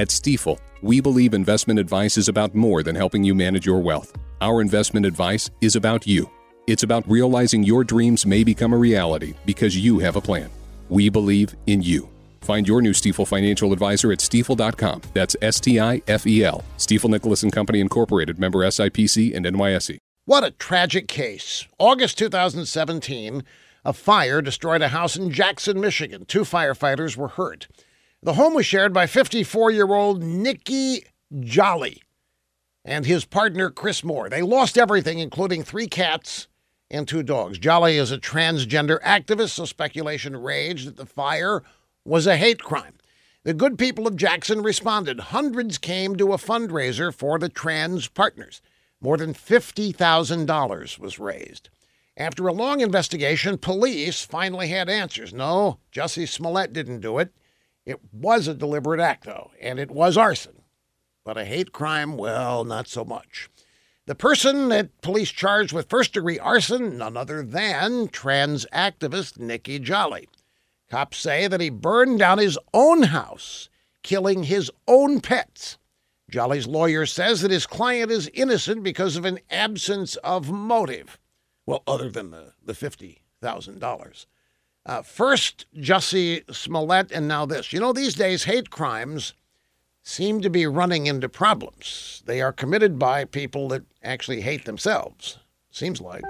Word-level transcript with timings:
At 0.00 0.08
Stifel, 0.08 0.58
we 0.80 1.02
believe 1.02 1.34
investment 1.34 1.78
advice 1.78 2.16
is 2.16 2.28
about 2.28 2.54
more 2.54 2.82
than 2.82 2.96
helping 2.96 3.22
you 3.22 3.34
manage 3.34 3.66
your 3.66 3.80
wealth. 3.80 4.16
Our 4.40 4.62
investment 4.62 5.04
advice 5.04 5.50
is 5.60 5.76
about 5.76 6.06
you. 6.06 6.30
It's 6.66 6.84
about 6.84 7.06
realizing 7.06 7.62
your 7.64 7.84
dreams 7.84 8.24
may 8.24 8.42
become 8.42 8.72
a 8.72 8.78
reality 8.78 9.34
because 9.44 9.76
you 9.76 9.98
have 9.98 10.16
a 10.16 10.20
plan. 10.22 10.48
We 10.88 11.10
believe 11.10 11.54
in 11.66 11.82
you. 11.82 12.08
Find 12.40 12.66
your 12.66 12.80
new 12.80 12.92
Stifel 12.92 13.26
financial 13.26 13.74
advisor 13.74 14.10
at 14.10 14.20
stifel.com. 14.20 15.02
That's 15.12 15.36
S 15.42 15.60
T 15.60 15.78
I 15.78 16.00
F 16.08 16.26
E 16.26 16.44
L. 16.44 16.64
Stifel 16.78 17.10
Nicolaus 17.10 17.42
and 17.42 17.52
Company 17.52 17.80
Incorporated, 17.80 18.38
member 18.38 18.60
SIPC 18.60 19.36
and 19.36 19.44
NYSE. 19.44 19.98
What 20.24 20.44
a 20.44 20.52
tragic 20.52 21.08
case. 21.08 21.68
August 21.78 22.16
2017, 22.16 23.44
a 23.84 23.92
fire 23.92 24.40
destroyed 24.40 24.80
a 24.80 24.88
house 24.88 25.16
in 25.18 25.30
Jackson, 25.30 25.78
Michigan. 25.78 26.24
Two 26.24 26.44
firefighters 26.44 27.18
were 27.18 27.28
hurt. 27.28 27.68
The 28.22 28.34
home 28.34 28.52
was 28.52 28.66
shared 28.66 28.92
by 28.92 29.06
54 29.06 29.70
year 29.70 29.94
old 29.94 30.22
Nikki 30.22 31.06
Jolly 31.40 32.02
and 32.84 33.06
his 33.06 33.24
partner 33.24 33.70
Chris 33.70 34.04
Moore. 34.04 34.28
They 34.28 34.42
lost 34.42 34.76
everything, 34.76 35.18
including 35.18 35.62
three 35.62 35.86
cats 35.86 36.46
and 36.90 37.08
two 37.08 37.22
dogs. 37.22 37.58
Jolly 37.58 37.96
is 37.96 38.12
a 38.12 38.18
transgender 38.18 39.00
activist, 39.02 39.50
so 39.50 39.64
speculation 39.64 40.36
raged 40.36 40.86
that 40.86 40.96
the 40.96 41.06
fire 41.06 41.62
was 42.04 42.26
a 42.26 42.36
hate 42.36 42.62
crime. 42.62 42.98
The 43.44 43.54
good 43.54 43.78
people 43.78 44.06
of 44.06 44.16
Jackson 44.16 44.62
responded. 44.62 45.18
Hundreds 45.18 45.78
came 45.78 46.16
to 46.16 46.34
a 46.34 46.36
fundraiser 46.36 47.14
for 47.14 47.38
the 47.38 47.48
trans 47.48 48.06
partners. 48.06 48.60
More 49.00 49.16
than 49.16 49.32
$50,000 49.32 50.98
was 50.98 51.18
raised. 51.18 51.70
After 52.18 52.46
a 52.48 52.52
long 52.52 52.80
investigation, 52.80 53.56
police 53.56 54.22
finally 54.22 54.68
had 54.68 54.90
answers. 54.90 55.32
No, 55.32 55.78
Jussie 55.90 56.28
Smollett 56.28 56.74
didn't 56.74 57.00
do 57.00 57.18
it. 57.18 57.32
It 57.90 57.98
was 58.12 58.46
a 58.46 58.54
deliberate 58.54 59.00
act, 59.00 59.24
though, 59.24 59.50
and 59.60 59.80
it 59.80 59.90
was 59.90 60.16
arson. 60.16 60.62
But 61.24 61.36
a 61.36 61.44
hate 61.44 61.72
crime, 61.72 62.16
well, 62.16 62.62
not 62.62 62.86
so 62.86 63.04
much. 63.04 63.50
The 64.06 64.14
person 64.14 64.68
that 64.68 65.00
police 65.00 65.30
charged 65.30 65.72
with 65.72 65.90
first 65.90 66.12
degree 66.12 66.38
arson, 66.38 66.96
none 66.96 67.16
other 67.16 67.42
than 67.42 68.06
trans 68.06 68.64
activist 68.72 69.40
Nikki 69.40 69.80
Jolly. 69.80 70.28
Cops 70.88 71.18
say 71.18 71.48
that 71.48 71.60
he 71.60 71.68
burned 71.68 72.20
down 72.20 72.38
his 72.38 72.56
own 72.72 73.02
house, 73.02 73.68
killing 74.04 74.44
his 74.44 74.70
own 74.86 75.20
pets. 75.20 75.76
Jolly's 76.30 76.68
lawyer 76.68 77.06
says 77.06 77.40
that 77.40 77.50
his 77.50 77.66
client 77.66 78.12
is 78.12 78.30
innocent 78.34 78.84
because 78.84 79.16
of 79.16 79.24
an 79.24 79.40
absence 79.50 80.14
of 80.18 80.48
motive. 80.48 81.18
Well, 81.66 81.82
other 81.88 82.08
than 82.08 82.30
the, 82.30 82.52
the 82.64 82.72
$50,000. 82.72 84.26
Uh, 84.86 85.02
first, 85.02 85.66
Jussie 85.76 86.42
Smollett, 86.54 87.12
and 87.12 87.28
now 87.28 87.46
this. 87.46 87.72
You 87.72 87.80
know, 87.80 87.92
these 87.92 88.14
days, 88.14 88.44
hate 88.44 88.70
crimes 88.70 89.34
seem 90.02 90.40
to 90.40 90.50
be 90.50 90.66
running 90.66 91.06
into 91.06 91.28
problems. 91.28 92.22
They 92.26 92.40
are 92.40 92.52
committed 92.52 92.98
by 92.98 93.24
people 93.24 93.68
that 93.68 93.82
actually 94.02 94.40
hate 94.40 94.64
themselves, 94.64 95.38
seems 95.70 96.00
like. 96.00 96.24